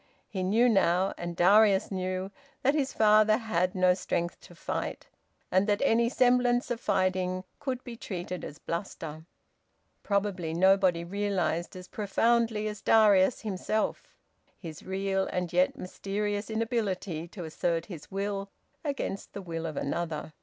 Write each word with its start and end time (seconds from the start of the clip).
He 0.27 0.41
knew 0.41 0.67
now, 0.67 1.13
and 1.15 1.35
Darius 1.35 1.91
knew, 1.91 2.31
that 2.63 2.73
his 2.73 2.91
father 2.91 3.37
had 3.37 3.75
no 3.75 3.93
strength 3.93 4.39
to 4.41 4.55
fight, 4.55 5.07
and 5.51 5.67
that 5.67 5.79
any 5.85 6.09
semblance 6.09 6.71
of 6.71 6.79
fighting 6.81 7.43
could 7.59 7.83
be 7.83 7.95
treated 7.95 8.43
as 8.43 8.57
bluster. 8.57 9.25
Probably 10.01 10.55
nobody 10.55 11.03
realised 11.03 11.75
as 11.75 11.87
profoundly 11.87 12.67
as 12.67 12.81
Darius 12.81 13.41
himself, 13.41 14.15
his 14.57 14.81
real 14.81 15.27
and 15.27 15.53
yet 15.53 15.77
mysterious 15.77 16.49
inability 16.49 17.27
to 17.27 17.43
assert 17.43 17.85
his 17.85 18.09
will 18.09 18.49
against 18.83 19.33
the 19.33 19.41
will 19.43 19.67
of 19.67 19.77
another. 19.77 20.33